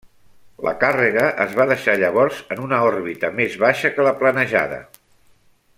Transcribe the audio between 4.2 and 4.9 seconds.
planejada.